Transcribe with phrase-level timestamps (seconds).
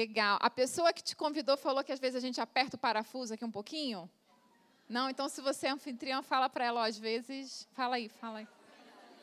[0.00, 0.38] Legal.
[0.40, 3.44] A pessoa que te convidou falou que às vezes a gente aperta o parafuso aqui
[3.44, 4.08] um pouquinho?
[4.88, 5.10] Não?
[5.10, 7.68] Então, se você é anfitriã, fala para ela, ó, às vezes.
[7.74, 8.48] Fala aí, fala aí.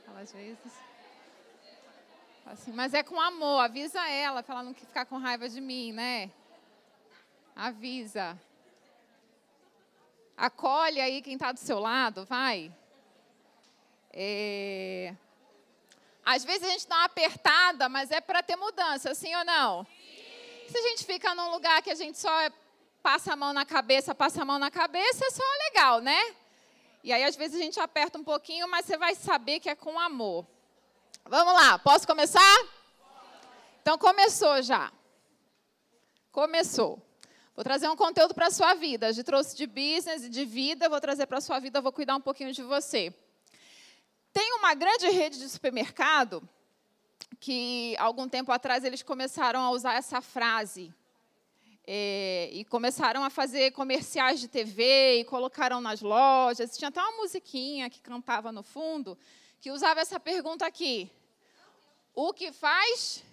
[0.05, 0.71] Fala às vezes.
[2.45, 5.91] Assim, mas é com amor, avisa ela, para ela não ficar com raiva de mim,
[5.91, 6.29] né?
[7.55, 8.39] Avisa.
[10.37, 12.71] Acolhe aí quem está do seu lado, vai.
[14.13, 15.15] É...
[16.23, 19.87] Às vezes a gente dá uma apertada, mas é para ter mudança, sim ou não?
[20.67, 22.29] Se a gente fica num lugar que a gente só
[23.01, 26.35] passa a mão na cabeça, passa a mão na cabeça, é só legal, né?
[27.03, 29.75] E aí, às vezes, a gente aperta um pouquinho, mas você vai saber que é
[29.75, 30.45] com amor.
[31.25, 32.67] Vamos lá, posso começar?
[33.81, 34.91] Então, começou já.
[36.33, 37.01] Começou.
[37.55, 39.13] Vou trazer um conteúdo para a sua vida.
[39.13, 42.15] Já trouxe de business e de vida, vou trazer para a sua vida, vou cuidar
[42.17, 43.13] um pouquinho de você.
[44.33, 46.47] Tem uma grande rede de supermercado
[47.39, 50.93] que, algum tempo atrás, eles começaram a usar essa frase.
[51.89, 56.77] É, e começaram a fazer comerciais de TV e colocaram nas lojas.
[56.77, 59.17] Tinha até uma musiquinha que cantava no fundo
[59.59, 61.09] que usava essa pergunta aqui:
[62.13, 63.23] O que faz?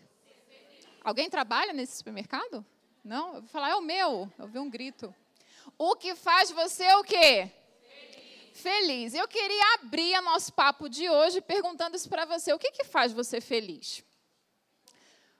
[1.02, 2.64] Alguém trabalha nesse supermercado?
[3.04, 3.34] Não?
[3.34, 4.32] Eu vou falar, é o meu.
[4.38, 5.14] Eu vi um grito.
[5.76, 7.50] O que faz você o quê?
[8.64, 9.12] Feliz.
[9.12, 12.50] Eu queria abrir nosso papo de hoje perguntando isso para você.
[12.50, 14.02] O que, que faz você feliz?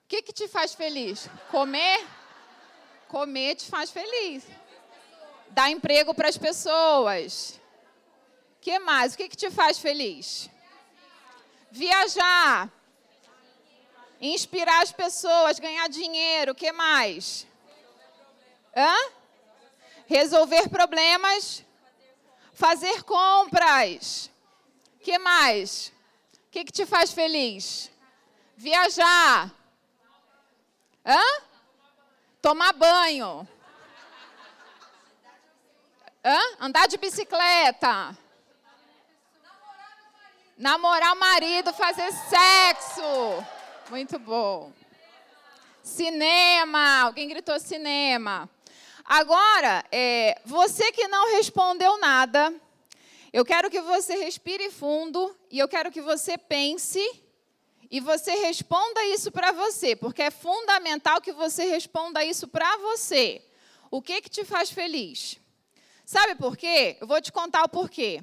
[0.05, 1.27] O que, que te faz feliz?
[1.50, 2.06] Comer?
[3.08, 4.45] Comer te faz feliz.
[5.48, 7.58] Dar emprego para as pessoas.
[8.61, 9.14] Que mais?
[9.14, 10.50] O que, que te faz feliz?
[11.70, 12.70] Viajar.
[14.20, 16.52] Inspirar as pessoas, ganhar dinheiro.
[16.52, 17.47] O que mais?
[18.77, 18.95] Hã?
[20.06, 21.63] Resolver problemas.
[22.55, 24.30] Fazer compras.
[25.00, 25.92] Que mais?
[26.47, 27.91] O que, que te faz feliz?
[28.56, 29.52] Viajar.
[31.05, 31.42] Hã?
[32.41, 33.46] Tomar banho.
[36.24, 36.39] Hã?
[36.61, 38.17] Andar de bicicleta.
[40.57, 43.45] Namorar o marido, fazer sexo.
[43.90, 44.73] Muito bom.
[45.83, 47.02] Cinema.
[47.02, 48.48] Alguém gritou cinema.
[49.04, 52.54] Agora, é, você que não respondeu nada,
[53.34, 57.00] eu quero que você respire fundo e eu quero que você pense
[57.90, 63.44] e você responda isso para você, porque é fundamental que você responda isso para você.
[63.90, 65.38] O que que te faz feliz?
[66.06, 66.96] Sabe por quê?
[66.98, 68.22] Eu vou te contar o porquê.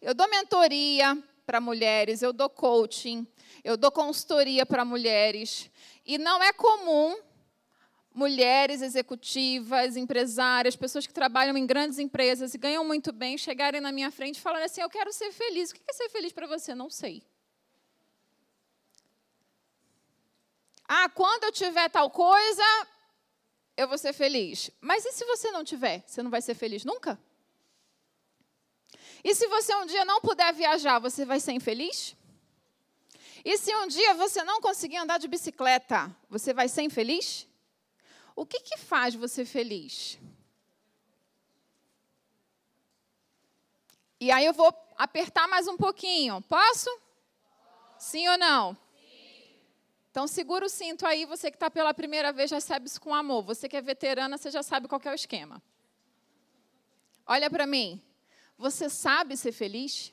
[0.00, 3.26] Eu dou mentoria para mulheres, eu dou coaching,
[3.62, 5.70] eu dou consultoria para mulheres,
[6.06, 7.14] e não é comum
[8.14, 13.90] mulheres executivas, empresárias, pessoas que trabalham em grandes empresas e ganham muito bem, chegarem na
[13.90, 15.70] minha frente falarem assim: Eu quero ser feliz.
[15.70, 16.74] O que é ser feliz para você?
[16.74, 17.22] Não sei.
[20.86, 22.62] Ah, quando eu tiver tal coisa,
[23.76, 24.70] eu vou ser feliz.
[24.80, 26.04] Mas e se você não tiver?
[26.06, 27.18] Você não vai ser feliz nunca?
[29.24, 32.14] E se você um dia não puder viajar, você vai ser infeliz?
[33.44, 37.46] E se um dia você não conseguir andar de bicicleta, você vai ser infeliz?
[38.34, 40.18] O que, que faz você feliz?
[44.18, 46.40] E aí eu vou apertar mais um pouquinho.
[46.42, 46.90] Posso?
[47.98, 48.76] Sim ou não?
[50.10, 53.14] Então segura o cinto aí, você que está pela primeira vez já sabe isso com
[53.14, 53.42] amor.
[53.42, 55.62] Você que é veterana, você já sabe qual é o esquema.
[57.26, 58.00] Olha para mim.
[58.56, 60.12] Você sabe ser feliz?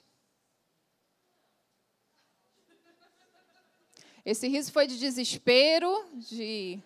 [4.25, 6.81] Esse riso foi de desespero, de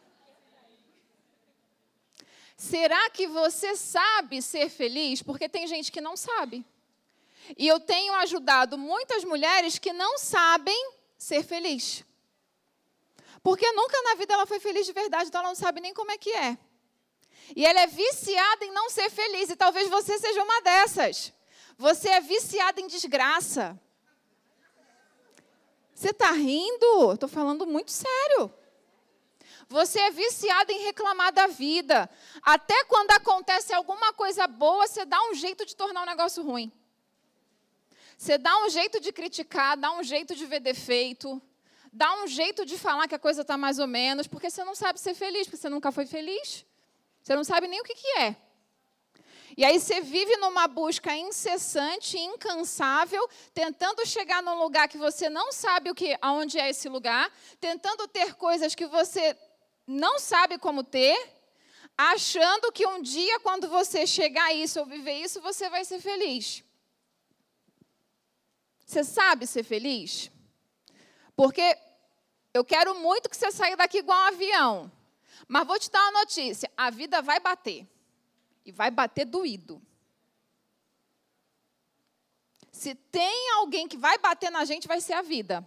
[2.56, 5.22] Será que você sabe ser feliz?
[5.22, 6.66] Porque tem gente que não sabe.
[7.58, 12.04] E eu tenho ajudado muitas mulheres que não sabem ser feliz.
[13.44, 16.12] Porque nunca na vida ela foi feliz de verdade, então ela não sabe nem como
[16.12, 16.58] é que é.
[17.56, 21.32] E ela é viciada em não ser feliz, e talvez você seja uma dessas.
[21.78, 23.80] Você é viciada em desgraça.
[25.94, 27.14] Você está rindo?
[27.14, 28.52] Estou falando muito sério.
[29.68, 32.10] Você é viciado em reclamar da vida.
[32.42, 36.72] Até quando acontece alguma coisa boa, você dá um jeito de tornar um negócio ruim.
[38.18, 41.42] Você dá um jeito de criticar, dá um jeito de ver defeito,
[41.92, 44.76] dá um jeito de falar que a coisa está mais ou menos, porque você não
[44.76, 46.66] sabe ser feliz, porque você nunca foi feliz.
[47.22, 48.36] Você não sabe nem o que, que é.
[49.58, 55.52] E aí você vive numa busca incessante, incansável, tentando chegar num lugar que você não
[55.52, 59.36] sabe o que, aonde é esse lugar, tentando ter coisas que você
[59.88, 61.18] não sabe como ter,
[61.98, 66.00] achando que um dia, quando você chegar a isso ou viver isso, você vai ser
[66.00, 66.64] feliz.
[68.86, 70.32] Você sabe ser feliz?
[71.36, 71.78] Porque
[72.54, 74.92] eu quero muito que você saia daqui igual um avião.
[75.48, 77.88] Mas vou te dar uma notícia: a vida vai bater.
[78.66, 79.82] E vai bater doído.
[82.72, 85.66] Se tem alguém que vai bater na gente, vai ser a vida.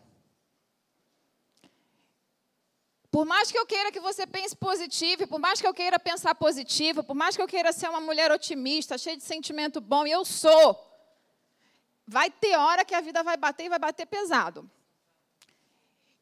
[3.10, 6.34] Por mais que eu queira que você pense positivo, por mais que eu queira pensar
[6.34, 10.10] positivo, por mais que eu queira ser uma mulher otimista, cheia de sentimento bom, e
[10.10, 10.78] eu sou,
[12.06, 14.70] vai ter hora que a vida vai bater e vai bater pesado.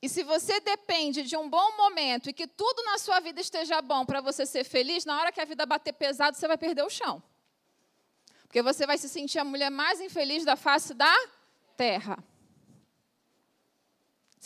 [0.01, 3.83] E se você depende de um bom momento e que tudo na sua vida esteja
[3.83, 6.85] bom para você ser feliz, na hora que a vida bater pesado, você vai perder
[6.85, 7.21] o chão.
[8.43, 11.13] Porque você vai se sentir a mulher mais infeliz da face da
[11.77, 12.23] terra.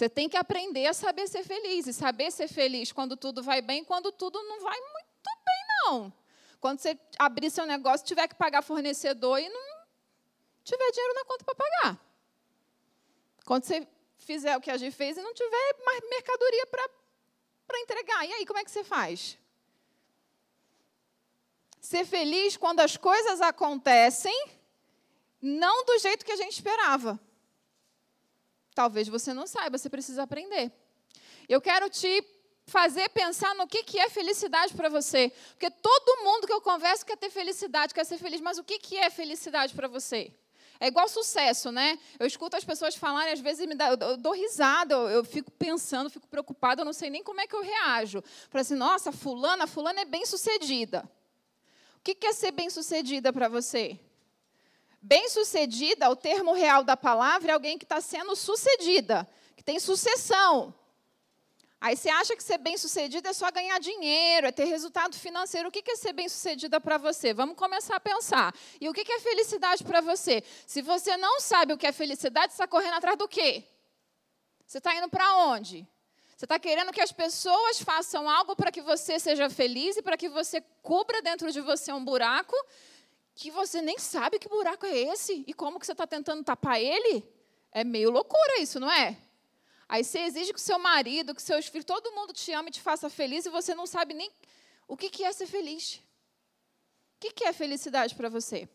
[0.00, 1.86] Você tem que aprender a saber ser feliz.
[1.86, 6.12] E saber ser feliz quando tudo vai bem, quando tudo não vai muito bem, não.
[6.58, 9.60] Quando você abrir seu negócio, tiver que pagar fornecedor e não
[10.64, 12.00] tiver dinheiro na conta para pagar.
[13.44, 13.86] Quando você
[14.16, 18.26] fizer o que a gente fez e não tiver mais mercadoria para entregar.
[18.26, 19.36] E aí, como é que você faz?
[21.78, 24.48] Ser feliz quando as coisas acontecem
[25.42, 27.20] não do jeito que a gente esperava.
[28.80, 30.72] Talvez você não saiba, você precisa aprender.
[31.46, 32.24] Eu quero te
[32.64, 35.30] fazer pensar no que, que é felicidade para você.
[35.50, 38.78] Porque todo mundo que eu converso quer ter felicidade, quer ser feliz, mas o que,
[38.78, 40.32] que é felicidade para você?
[40.80, 41.98] É igual sucesso, né?
[42.18, 45.50] Eu escuto as pessoas falarem, às vezes me dá, eu dou risada, eu, eu fico
[45.50, 48.24] pensando, fico preocupada, eu não sei nem como é que eu reajo.
[48.48, 51.06] Para assim, nossa, fulana, fulana é bem sucedida.
[51.98, 54.00] O que é ser bem-sucedida para você?
[55.02, 59.26] Bem-sucedida, o termo real da palavra, é alguém que está sendo sucedida,
[59.56, 60.74] que tem sucessão.
[61.80, 65.70] Aí você acha que ser bem-sucedida é só ganhar dinheiro, é ter resultado financeiro.
[65.70, 67.32] O que é ser bem-sucedida para você?
[67.32, 68.54] Vamos começar a pensar.
[68.78, 70.44] E o que é felicidade para você?
[70.66, 73.64] Se você não sabe o que é felicidade, você está correndo atrás do quê?
[74.66, 75.88] Você está indo para onde?
[76.36, 80.18] Você está querendo que as pessoas façam algo para que você seja feliz e para
[80.18, 82.54] que você cubra dentro de você um buraco
[83.34, 86.80] que você nem sabe que buraco é esse e como que você está tentando tapar
[86.80, 87.24] ele?
[87.72, 89.16] É meio loucura isso, não é?
[89.88, 92.80] Aí você exige que seu marido, que seus filhos, todo mundo te ama e te
[92.80, 94.30] faça feliz e você não sabe nem
[94.86, 96.00] o que é ser feliz.
[97.16, 98.68] O que é felicidade para você?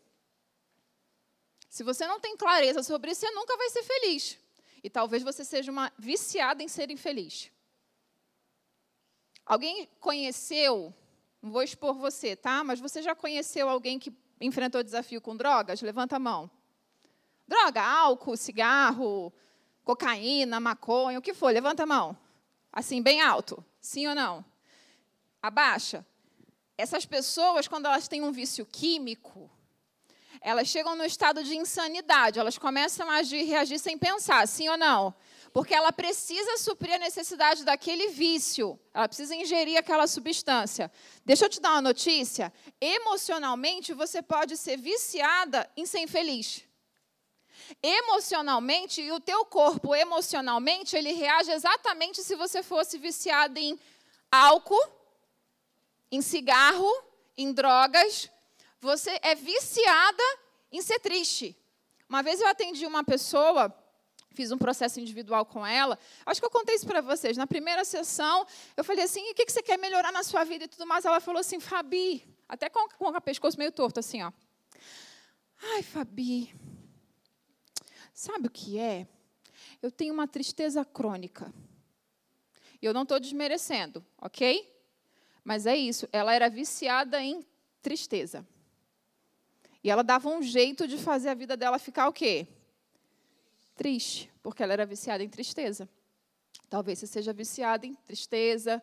[1.68, 4.38] Se você não tem clareza sobre isso, você nunca vai ser feliz.
[4.82, 7.50] E talvez você seja uma viciada em ser infeliz.
[9.44, 10.94] Alguém conheceu,
[11.40, 12.64] não vou expor você, tá?
[12.64, 15.80] Mas você já conheceu alguém que enfrentou desafio com drogas?
[15.80, 16.50] Levanta a mão.
[17.46, 19.32] Droga, álcool, cigarro,
[19.84, 22.16] cocaína, maconha, o que for, levanta a mão.
[22.72, 23.64] Assim, bem alto.
[23.80, 24.44] Sim ou não?
[25.40, 26.04] Abaixa.
[26.76, 29.50] Essas pessoas, quando elas têm um vício químico,
[30.40, 34.76] elas chegam no estado de insanidade, elas começam a agir, reagir sem pensar, sim ou
[34.76, 35.14] não?
[35.56, 40.92] porque ela precisa suprir a necessidade daquele vício, ela precisa ingerir aquela substância.
[41.24, 46.62] Deixa eu te dar uma notícia: emocionalmente você pode ser viciada em ser infeliz.
[47.82, 53.80] Emocionalmente, e o teu corpo emocionalmente, ele reage exatamente se você fosse viciada em
[54.30, 54.86] álcool,
[56.12, 56.92] em cigarro,
[57.34, 58.30] em drogas.
[58.86, 60.22] Você é viciada
[60.70, 61.56] em ser triste.
[62.08, 63.74] Uma vez eu atendi uma pessoa
[64.30, 65.98] fiz um processo individual com ela.
[66.24, 67.36] Acho que eu contei isso para vocês.
[67.36, 70.68] Na primeira sessão, eu falei assim: o que você quer melhorar na sua vida e
[70.68, 71.04] tudo mais?
[71.04, 74.30] Ela falou assim: Fabi, até com, o pescoço meio torto, assim, ó.
[75.74, 76.54] Ai, Fabi,
[78.14, 79.08] sabe o que é?
[79.82, 81.52] Eu tenho uma tristeza crônica.
[82.80, 84.70] E eu não estou desmerecendo, ok?
[85.42, 87.44] Mas é isso, ela era viciada em
[87.82, 88.46] tristeza.
[89.86, 92.48] E ela dava um jeito de fazer a vida dela ficar o quê?
[93.76, 95.88] triste, porque ela era viciada em tristeza.
[96.68, 98.82] Talvez você seja viciada em tristeza,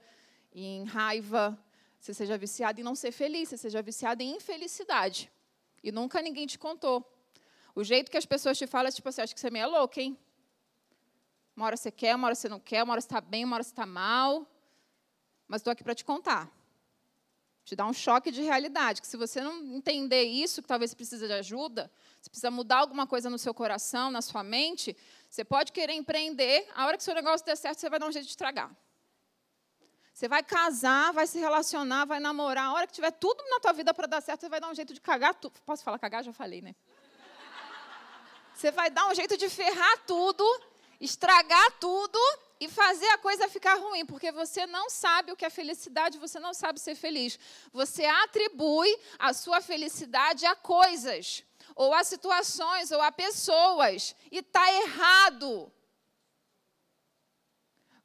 [0.53, 1.59] em raiva,
[1.99, 5.29] você seja viciada em não ser feliz, você seja viciada em infelicidade.
[5.83, 7.03] E nunca ninguém te contou.
[7.75, 9.69] O jeito que as pessoas te falam é tipo assim, acho que você é meio
[9.69, 10.17] louca, hein?
[11.55, 13.55] Uma hora você quer, uma hora você não quer, uma hora você está bem, uma
[13.55, 14.47] hora você está mal.
[15.47, 16.49] Mas estou aqui para te contar.
[17.65, 20.97] Te dar um choque de realidade, que se você não entender isso, que talvez você
[20.97, 21.89] precise de ajuda,
[22.19, 24.95] você precisa mudar alguma coisa no seu coração, na sua mente,
[25.29, 28.11] você pode querer empreender, a hora que seu negócio der certo, você vai dar um
[28.11, 28.69] jeito de estragar.
[30.13, 33.71] Você vai casar, vai se relacionar, vai namorar, a hora que tiver tudo na tua
[33.71, 35.59] vida para dar certo, você vai dar um jeito de cagar tudo.
[35.65, 36.23] Posso falar cagar?
[36.23, 36.75] Já falei, né?
[38.53, 40.45] Você vai dar um jeito de ferrar tudo,
[40.99, 42.19] estragar tudo
[42.59, 46.39] e fazer a coisa ficar ruim, porque você não sabe o que é felicidade, você
[46.39, 47.37] não sabe ser feliz.
[47.71, 51.43] Você atribui a sua felicidade a coisas,
[51.75, 55.71] ou a situações, ou a pessoas, e está errado.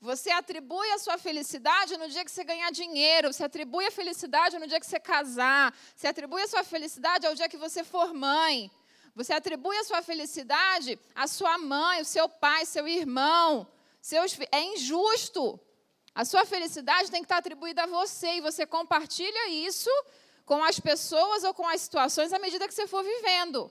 [0.00, 4.58] Você atribui a sua felicidade no dia que você ganhar dinheiro, você atribui a felicidade
[4.58, 8.14] no dia que você casar, você atribui a sua felicidade ao dia que você for
[8.14, 8.70] mãe.
[9.16, 13.66] Você atribui a sua felicidade à sua mãe, o seu pai, seu irmão,
[14.08, 14.38] seus.
[14.50, 15.60] É injusto.
[16.14, 19.90] A sua felicidade tem que estar atribuída a você e você compartilha isso
[20.44, 23.70] com as pessoas ou com as situações à medida que você for vivendo.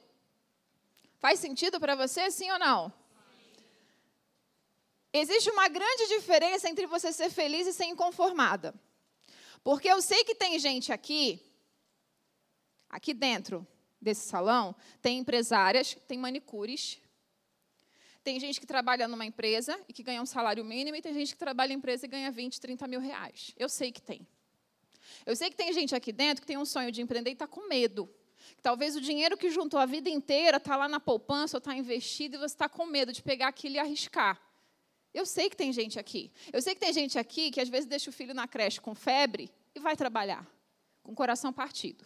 [1.20, 2.94] Faz sentido para você, sim ou não?
[5.12, 8.74] Existe uma grande diferença entre você ser feliz e ser inconformada.
[9.64, 11.42] Porque eu sei que tem gente aqui,
[12.88, 13.66] aqui dentro
[14.00, 17.02] desse salão, tem empresárias, tem manicures,
[18.28, 21.32] tem gente que trabalha numa empresa e que ganha um salário mínimo, e tem gente
[21.32, 23.54] que trabalha em empresa e ganha 20, 30 mil reais.
[23.56, 24.28] Eu sei que tem.
[25.26, 27.48] Eu sei que tem gente aqui dentro que tem um sonho de empreender e está
[27.48, 28.14] com medo.
[28.62, 32.36] Talvez o dinheiro que juntou a vida inteira está lá na poupança ou está investido
[32.36, 34.38] e você está com medo de pegar aquilo e arriscar.
[35.14, 36.30] Eu sei que tem gente aqui.
[36.52, 38.94] Eu sei que tem gente aqui que às vezes deixa o filho na creche com
[38.94, 40.46] febre e vai trabalhar,
[41.02, 42.04] com o coração partido.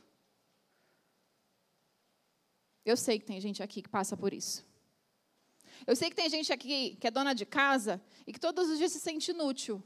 [2.85, 4.69] Eu sei que tem gente aqui que passa por isso.
[5.85, 8.77] Eu sei que tem gente aqui que é dona de casa e que todos os
[8.77, 9.83] dias se sente inútil.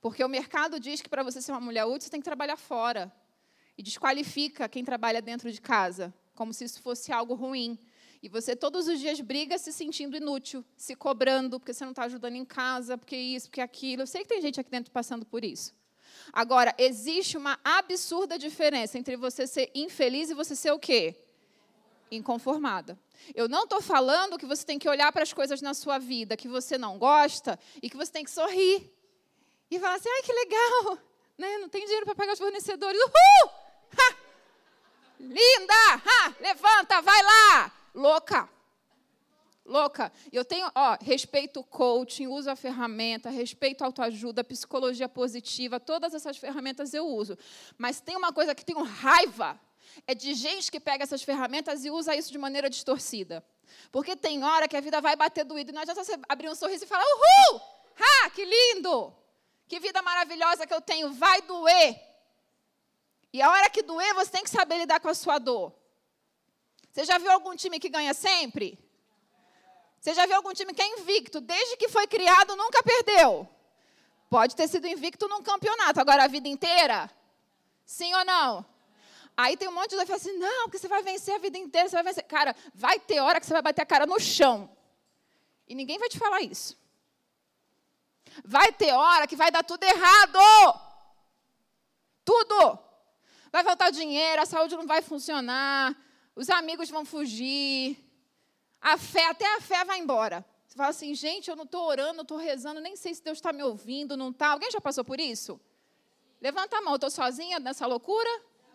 [0.00, 2.56] Porque o mercado diz que para você ser uma mulher útil, você tem que trabalhar
[2.56, 3.12] fora.
[3.76, 7.78] E desqualifica quem trabalha dentro de casa, como se isso fosse algo ruim.
[8.22, 12.04] E você todos os dias briga se sentindo inútil, se cobrando, porque você não está
[12.04, 14.02] ajudando em casa, porque isso, porque aquilo.
[14.02, 15.74] Eu sei que tem gente aqui dentro passando por isso.
[16.32, 21.23] Agora, existe uma absurda diferença entre você ser infeliz e você ser o quê?
[22.10, 22.98] Inconformada.
[23.34, 26.36] Eu não estou falando que você tem que olhar para as coisas na sua vida
[26.36, 28.92] que você não gosta e que você tem que sorrir.
[29.70, 30.98] E falar assim, ai, que legal.
[31.36, 31.58] Né?
[31.58, 32.96] Não tem dinheiro para pagar os fornecedores.
[32.96, 33.50] Uhul!
[33.98, 34.16] Ha!
[35.18, 35.74] Linda!
[36.06, 36.34] Ha!
[36.38, 37.72] Levanta, vai lá!
[37.94, 38.48] louca.
[39.64, 40.12] Louca.
[40.30, 46.12] Eu tenho, ó, respeito o coaching, uso a ferramenta, respeito a autoajuda, psicologia positiva, todas
[46.12, 47.38] essas ferramentas eu uso.
[47.78, 49.58] Mas tem uma coisa que tenho raiva,
[50.06, 53.44] é de gente que pega essas ferramentas e usa isso de maneira distorcida.
[53.90, 56.54] Porque tem hora que a vida vai bater doído e não adianta você abrir um
[56.54, 57.60] sorriso e falar, uhul!
[57.98, 59.14] Ah, que lindo!
[59.66, 62.00] Que vida maravilhosa que eu tenho, vai doer.
[63.32, 65.72] E a hora que doer, você tem que saber lidar com a sua dor.
[66.92, 68.78] Você já viu algum time que ganha sempre?
[69.98, 71.40] Você já viu algum time que é invicto?
[71.40, 73.48] Desde que foi criado, nunca perdeu.
[74.30, 77.10] Pode ter sido invicto num campeonato, agora a vida inteira?
[77.84, 78.64] Sim ou não?
[79.36, 81.38] Aí tem um monte de gente que fala assim: não, porque você vai vencer a
[81.38, 82.24] vida inteira, você vai vencer.
[82.24, 84.70] Cara, vai ter hora que você vai bater a cara no chão.
[85.66, 86.78] E ninguém vai te falar isso.
[88.44, 90.38] Vai ter hora que vai dar tudo errado.
[92.24, 92.78] Tudo.
[93.50, 95.96] Vai faltar dinheiro, a saúde não vai funcionar,
[96.34, 97.96] os amigos vão fugir,
[98.80, 100.44] a fé, até a fé vai embora.
[100.66, 103.52] Você fala assim, gente, eu não estou orando, estou rezando, nem sei se Deus está
[103.52, 104.48] me ouvindo, não está.
[104.48, 105.60] Alguém já passou por isso?
[106.40, 108.28] Levanta a mão, estou sozinha nessa loucura?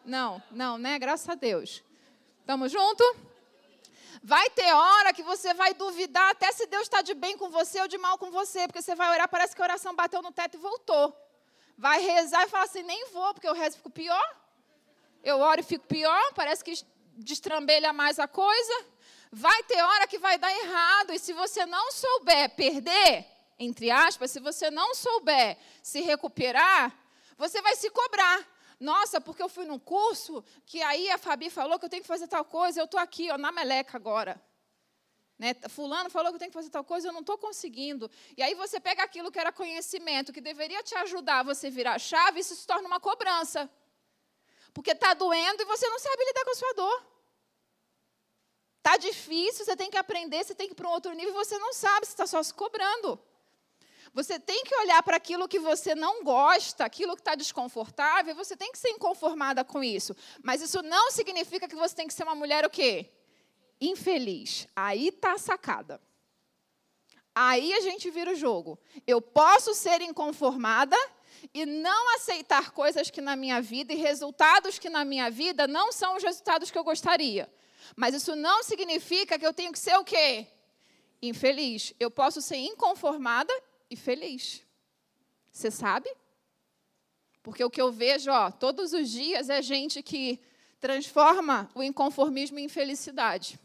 [0.05, 0.97] Não, não, né?
[0.97, 1.83] Graças a Deus.
[2.41, 3.07] Estamos juntos?
[4.23, 7.79] Vai ter hora que você vai duvidar até se Deus está de bem com você
[7.81, 10.31] ou de mal com você, porque você vai orar, parece que a oração bateu no
[10.31, 11.15] teto e voltou.
[11.77, 14.37] Vai rezar e falar assim, nem vou, porque eu rezo e fico pior.
[15.23, 16.73] Eu oro e fico pior, parece que
[17.15, 18.85] destrambelha mais a coisa,
[19.31, 21.13] vai ter hora que vai dar errado.
[21.13, 23.25] E se você não souber perder,
[23.57, 26.93] entre aspas, se você não souber se recuperar,
[27.37, 28.45] você vai se cobrar.
[28.79, 32.07] Nossa, porque eu fui num curso que aí a Fabi falou que eu tenho que
[32.07, 34.41] fazer tal coisa, eu estou aqui, ó, na meleca agora.
[35.37, 35.53] Né?
[35.69, 38.09] Fulano falou que eu tenho que fazer tal coisa, eu não estou conseguindo.
[38.37, 41.93] E aí você pega aquilo que era conhecimento, que deveria te ajudar a você virar
[41.93, 43.69] a chave, isso se torna uma cobrança.
[44.73, 47.05] Porque está doendo e você não sabe lidar com a sua dor.
[48.77, 51.57] Está difícil, você tem que aprender, você tem que ir para um outro nível você
[51.57, 53.19] não sabe, você está só se cobrando.
[54.13, 58.55] Você tem que olhar para aquilo que você não gosta, aquilo que está desconfortável, você
[58.55, 60.15] tem que ser inconformada com isso.
[60.43, 63.11] Mas isso não significa que você tem que ser uma mulher o quê?
[63.79, 64.67] Infeliz.
[64.75, 66.01] Aí está a sacada.
[67.33, 68.79] Aí a gente vira o jogo.
[69.05, 70.97] Eu posso ser inconformada
[71.53, 75.91] e não aceitar coisas que na minha vida e resultados que na minha vida não
[75.91, 77.49] são os resultados que eu gostaria.
[77.95, 80.47] Mas isso não significa que eu tenho que ser o quê?
[81.21, 81.93] Infeliz.
[81.99, 83.53] Eu posso ser inconformada
[83.89, 84.63] e feliz.
[85.51, 86.09] Você sabe?
[87.41, 90.39] Porque o que eu vejo, ó, todos os dias é gente que
[90.79, 93.59] transforma o inconformismo em infelicidade.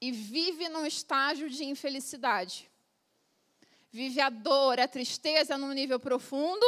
[0.00, 2.70] E vive num estágio de infelicidade
[3.90, 6.64] vive a dor, a tristeza num nível profundo.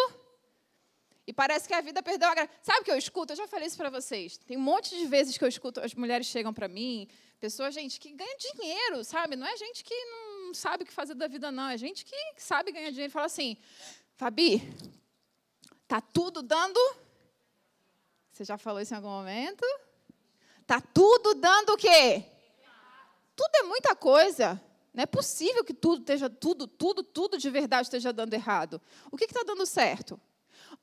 [1.26, 2.50] E parece que a vida perdeu a graça.
[2.62, 3.32] Sabe o que eu escuto?
[3.32, 4.36] Eu já falei isso para vocês.
[4.38, 8.00] Tem um monte de vezes que eu escuto, as mulheres chegam para mim, pessoas, gente,
[8.00, 9.36] que ganha dinheiro, sabe?
[9.36, 11.70] Não é gente que não não sabe o que fazer da vida, não.
[11.70, 13.10] É gente que sabe ganhar dinheiro.
[13.10, 13.56] Fala assim,
[14.16, 14.62] Fabi,
[15.88, 16.78] tá tudo dando.
[18.30, 19.64] Você já falou isso em algum momento?
[20.66, 22.22] Tá tudo dando o quê?
[23.34, 24.60] Tudo é muita coisa.
[24.92, 28.78] Não é possível que tudo esteja, tudo, tudo, tudo de verdade esteja dando errado.
[29.10, 30.20] O que está dando certo?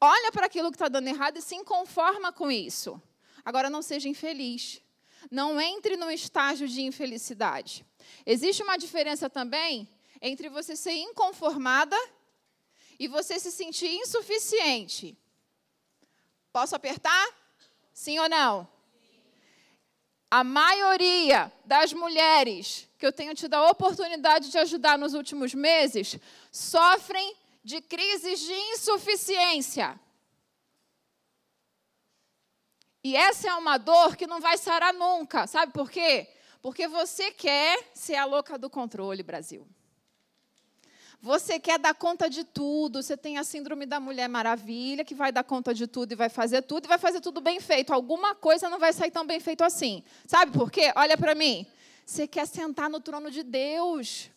[0.01, 2.99] Olha para aquilo que está dando errado e se conforma com isso.
[3.45, 4.81] Agora não seja infeliz.
[5.29, 7.85] Não entre num estágio de infelicidade.
[8.25, 9.87] Existe uma diferença também
[10.21, 11.97] entre você ser inconformada
[12.99, 15.17] e você se sentir insuficiente.
[16.51, 17.27] Posso apertar?
[17.93, 18.67] Sim ou não?
[20.29, 26.17] A maioria das mulheres que eu tenho tido a oportunidade de ajudar nos últimos meses
[26.51, 29.99] sofrem de crises de insuficiência.
[33.03, 35.47] E essa é uma dor que não vai sarar nunca.
[35.47, 36.27] Sabe por quê?
[36.61, 39.67] Porque você quer ser a louca do controle, Brasil.
[41.21, 43.03] Você quer dar conta de tudo.
[43.03, 46.29] Você tem a síndrome da Mulher Maravilha, que vai dar conta de tudo e vai
[46.29, 47.93] fazer tudo, e vai fazer tudo bem feito.
[47.93, 50.03] Alguma coisa não vai sair tão bem feito assim.
[50.25, 50.93] Sabe por quê?
[50.95, 51.65] Olha para mim.
[52.05, 54.29] Você quer sentar no trono de Deus.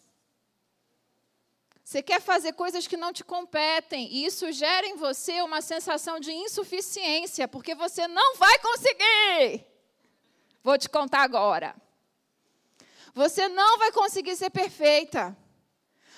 [1.85, 4.09] Você quer fazer coisas que não te competem.
[4.13, 9.67] E isso gera em você uma sensação de insuficiência, porque você não vai conseguir.
[10.63, 11.75] Vou te contar agora.
[13.15, 15.37] Você não vai conseguir ser perfeita.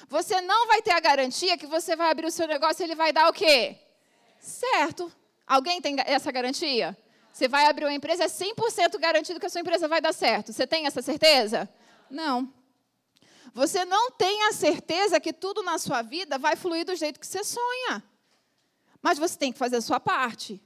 [0.09, 2.95] Você não vai ter a garantia que você vai abrir o seu negócio e ele
[2.95, 3.79] vai dar o quê?
[4.39, 5.11] Certo.
[5.47, 6.97] Alguém tem essa garantia?
[7.33, 10.53] Você vai abrir uma empresa, é 100% garantido que a sua empresa vai dar certo.
[10.53, 11.69] Você tem essa certeza?
[12.09, 12.53] Não.
[13.53, 17.27] Você não tem a certeza que tudo na sua vida vai fluir do jeito que
[17.27, 18.03] você sonha.
[19.03, 20.63] Mas você tem que fazer a sua parte.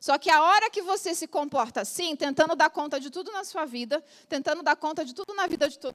[0.00, 3.44] Só que a hora que você se comporta assim, tentando dar conta de tudo na
[3.44, 5.94] sua vida, tentando dar conta de tudo na vida de todo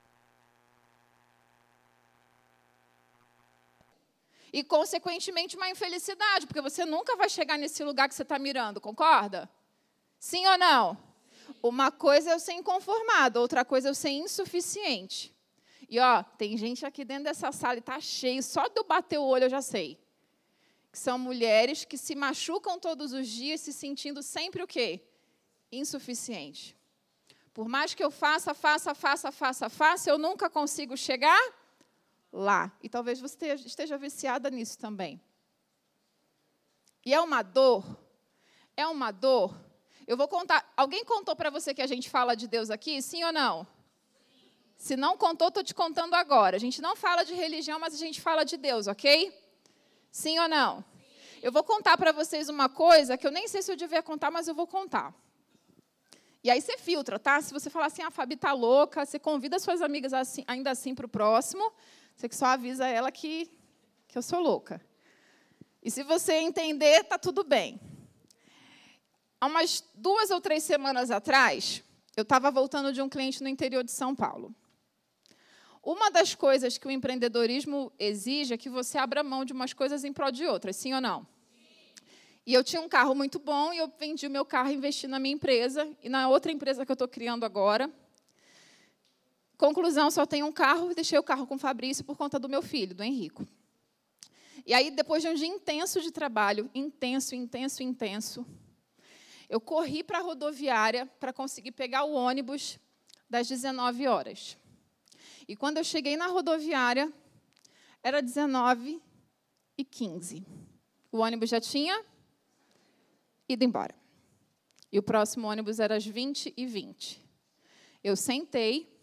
[4.55, 8.79] e, consequentemente, uma infelicidade, porque você nunca vai chegar nesse lugar que você está mirando,
[8.79, 9.49] concorda?
[10.17, 10.97] Sim ou não?
[11.61, 15.35] Uma coisa é eu ser inconformado, outra coisa é eu ser insuficiente.
[15.89, 19.17] E ó, tem gente aqui dentro dessa sala e está cheio, só de eu bater
[19.17, 19.99] o olho eu já sei.
[20.95, 25.01] Que são mulheres que se machucam todos os dias, se sentindo sempre o quê?
[25.69, 26.73] Insuficiente.
[27.53, 31.37] Por mais que eu faça, faça, faça, faça, faça, eu nunca consigo chegar
[32.31, 32.71] lá.
[32.81, 35.19] E talvez você esteja viciada nisso também.
[37.05, 37.83] E é uma dor.
[38.77, 39.53] É uma dor.
[40.07, 40.65] Eu vou contar.
[40.77, 43.01] Alguém contou para você que a gente fala de Deus aqui?
[43.01, 43.67] Sim ou não?
[44.77, 46.55] Se não contou, estou te contando agora.
[46.55, 49.43] A gente não fala de religião, mas a gente fala de Deus, ok?
[50.15, 50.81] Sim ou não?
[51.43, 54.31] Eu vou contar para vocês uma coisa que eu nem sei se eu devia contar,
[54.31, 55.13] mas eu vou contar.
[56.41, 57.41] E aí você filtra, tá?
[57.41, 60.95] Se você falar assim, a Fabi tá louca, você convida suas amigas assim, ainda assim
[60.95, 61.69] para o próximo.
[62.15, 63.51] Você que só avisa ela que,
[64.07, 64.81] que eu sou louca.
[65.83, 67.77] E se você entender, tá tudo bem.
[69.41, 71.83] Há umas duas ou três semanas atrás,
[72.15, 74.55] eu estava voltando de um cliente no interior de São Paulo.
[75.85, 80.03] Uma das coisas que o empreendedorismo exige é que você abra mão de umas coisas
[80.03, 81.27] em prol de outras, sim ou não?
[82.43, 85.05] E eu tinha um carro muito bom e eu vendi o meu carro e investi
[85.05, 87.87] na minha empresa e na outra empresa que eu estou criando agora.
[89.59, 92.49] Conclusão, só tenho um carro e deixei o carro com o Fabrício por conta do
[92.49, 93.47] meu filho, do Henrico.
[94.65, 98.43] E aí, depois de um dia intenso de trabalho, intenso, intenso, intenso,
[99.47, 102.79] eu corri para a rodoviária para conseguir pegar o ônibus
[103.29, 104.57] das 19 horas.
[105.47, 107.11] E quando eu cheguei na rodoviária,
[108.01, 109.01] era 19
[109.77, 110.45] e 15.
[111.11, 112.03] O ônibus já tinha
[113.47, 113.95] ido embora.
[114.91, 117.23] E o próximo ônibus era às 20 e 20.
[118.03, 118.95] Eu sentei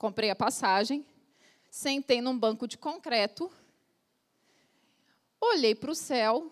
[0.00, 1.04] comprei a passagem,
[1.70, 3.52] sentei num banco de concreto,
[5.38, 6.50] olhei para o céu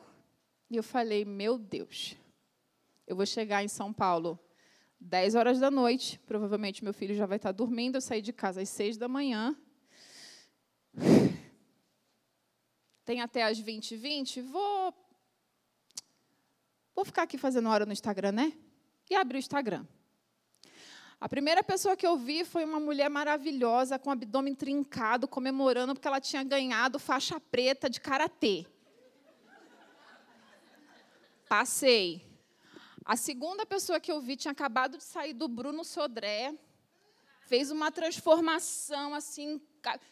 [0.68, 2.14] e eu falei: Meu Deus,
[3.06, 4.38] eu vou chegar em São Paulo
[5.00, 8.61] 10 horas da noite, provavelmente meu filho já vai estar dormindo, eu saí de casa
[8.61, 9.56] às 6 da manhã.
[13.04, 14.94] Tem até às 20 e 20, vou
[16.94, 18.52] vou ficar aqui fazendo hora no Instagram, né?
[19.08, 19.87] E abri o Instagram.
[21.20, 25.94] A primeira pessoa que eu vi foi uma mulher maravilhosa, com o abdômen trincado, comemorando
[25.94, 28.66] porque ela tinha ganhado faixa preta de karatê.
[31.48, 32.27] Passei.
[33.08, 36.54] A segunda pessoa que eu vi tinha acabado de sair do Bruno Sodré.
[37.46, 39.58] Fez uma transformação assim.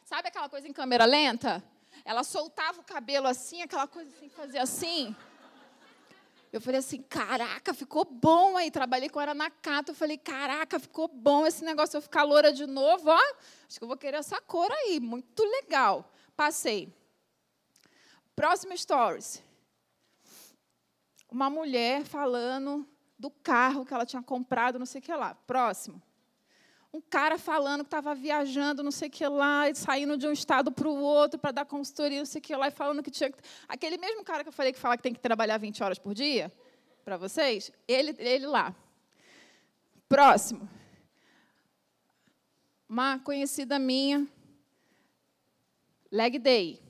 [0.03, 1.63] Sabe aquela coisa em câmera lenta?
[2.07, 5.15] Ela soltava o cabelo assim, aquela coisa assim, fazia assim.
[6.51, 8.71] Eu falei assim, caraca, ficou bom aí.
[8.71, 9.91] Trabalhei com a Aranacato.
[9.91, 11.99] Eu falei, caraca, ficou bom esse negócio.
[11.99, 13.21] Eu ficar loura de novo, ó.
[13.69, 15.01] Acho que eu vou querer essa cor aí.
[15.01, 16.11] Muito legal.
[16.35, 16.91] Passei.
[18.35, 19.45] Próximo stories.
[21.31, 22.87] Uma mulher falando
[23.19, 25.35] do carro que ela tinha comprado, não sei o que lá.
[25.35, 26.03] Próximo.
[26.93, 30.73] Um cara falando que estava viajando, não sei o que lá, saindo de um estado
[30.73, 33.31] para o outro para dar consultoria, não sei o que lá, e falando que tinha
[33.31, 33.39] que.
[33.69, 36.15] Aquele mesmo cara que eu falei que fala que tem que trabalhar 20 horas por
[36.15, 36.53] dia,
[37.05, 38.75] para vocês, ele, ele lá.
[40.09, 40.69] Próximo.
[42.89, 44.27] Uma conhecida minha,
[46.11, 46.81] leg day.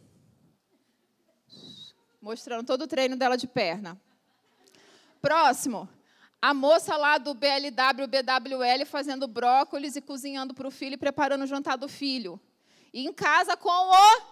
[2.20, 4.00] Mostrando todo o treino dela de perna.
[5.20, 5.88] Próximo.
[6.40, 11.42] A moça lá do BLW, BWL, fazendo brócolis e cozinhando para o filho e preparando
[11.42, 12.40] o jantar do filho.
[12.92, 14.22] E em casa com o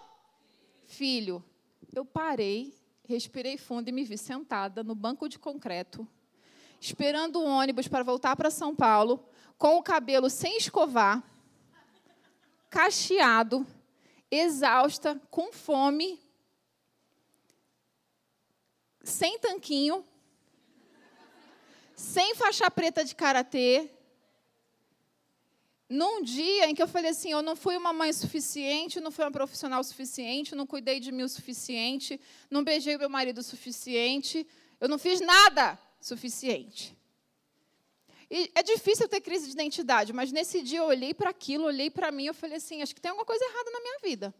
[0.85, 1.43] filho.
[1.93, 2.73] Eu parei,
[3.07, 6.07] respirei fundo e me vi sentada no banco de concreto,
[6.79, 11.23] esperando o ônibus para voltar para São Paulo, com o cabelo sem escovar,
[12.69, 13.65] cacheado,
[14.29, 16.19] exausta, com fome,
[19.03, 20.05] sem tanquinho
[21.95, 23.89] sem faixa preta de karatê,
[25.87, 29.23] num dia em que eu falei assim, eu não fui uma mãe suficiente, não fui
[29.23, 34.47] uma profissional suficiente, não cuidei de mim o suficiente, não beijei meu marido o suficiente,
[34.79, 36.97] eu não fiz nada suficiente.
[38.29, 41.91] E é difícil ter crise de identidade, mas nesse dia eu olhei para aquilo, olhei
[41.91, 44.33] para mim, eu falei assim, acho que tem alguma coisa errada na minha vida.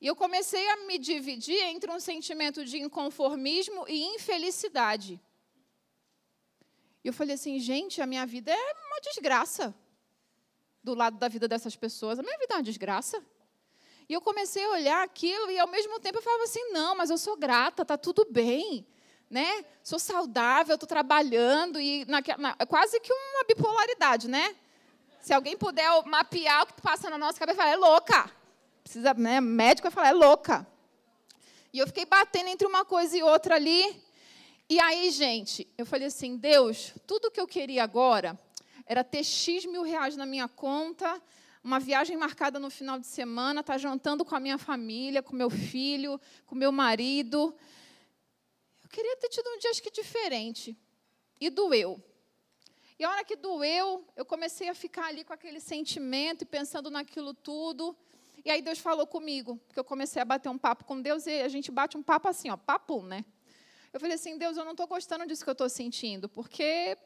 [0.00, 5.20] E eu comecei a me dividir entre um sentimento de inconformismo e infelicidade.
[7.04, 9.74] E eu falei assim, gente, a minha vida é uma desgraça.
[10.82, 13.22] Do lado da vida dessas pessoas, a minha vida é uma desgraça.
[14.08, 17.10] E eu comecei a olhar aquilo e ao mesmo tempo eu falava assim, não, mas
[17.10, 18.86] eu sou grata, tá tudo bem,
[19.30, 19.64] né?
[19.82, 24.54] Sou saudável, estou trabalhando e na, na, é quase que uma bipolaridade, né?
[25.20, 28.30] Se alguém puder mapear o que passa na nossa cabeça, é louca.
[28.82, 29.40] Precisa, né?
[29.40, 30.66] Médico vai falar, é louca.
[31.72, 34.03] E eu fiquei batendo entre uma coisa e outra ali.
[34.66, 38.38] E aí, gente, eu falei assim: Deus, tudo que eu queria agora
[38.86, 41.20] era ter X mil reais na minha conta,
[41.62, 45.36] uma viagem marcada no final de semana, estar tá jantando com a minha família, com
[45.36, 47.54] meu filho, com meu marido.
[48.82, 50.76] Eu queria ter tido um dia, acho que diferente.
[51.38, 52.02] E doeu.
[52.98, 56.90] E a hora que doeu, eu comecei a ficar ali com aquele sentimento e pensando
[56.90, 57.94] naquilo tudo.
[58.42, 61.42] E aí Deus falou comigo, porque eu comecei a bater um papo com Deus e
[61.42, 63.24] a gente bate um papo assim, ó, papo, né?
[63.94, 66.98] Eu falei assim, Deus, eu não estou gostando disso que eu estou sentindo, porque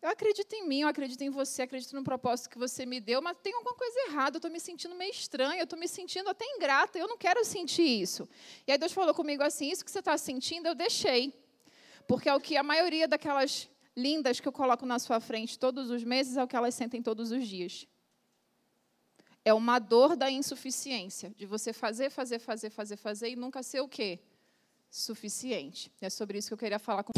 [0.00, 3.20] eu acredito em mim, eu acredito em você, acredito no propósito que você me deu,
[3.20, 6.30] mas tem alguma coisa errada, eu estou me sentindo meio estranha, eu estou me sentindo
[6.30, 8.28] até ingrata, eu não quero sentir isso.
[8.68, 11.34] E aí Deus falou comigo assim: Isso que você está sentindo, eu deixei.
[12.06, 15.90] Porque é o que a maioria daquelas lindas que eu coloco na sua frente todos
[15.90, 17.84] os meses é o que elas sentem todos os dias.
[19.44, 23.80] É uma dor da insuficiência, de você fazer, fazer, fazer, fazer, fazer e nunca ser
[23.80, 24.20] o quê?
[24.90, 25.92] Suficiente.
[26.00, 27.12] É sobre isso que eu queria falar com